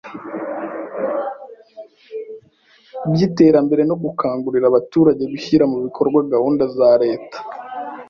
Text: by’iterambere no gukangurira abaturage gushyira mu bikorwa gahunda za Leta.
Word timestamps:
by’iterambere 3.11 3.81
no 3.89 3.95
gukangurira 4.03 4.65
abaturage 4.69 5.23
gushyira 5.33 5.63
mu 5.71 5.77
bikorwa 5.85 6.19
gahunda 6.33 6.63
za 6.77 6.91
Leta. 7.03 7.37